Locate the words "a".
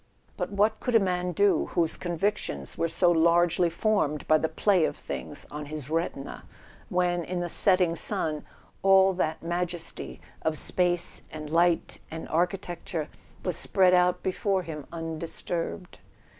0.95-0.99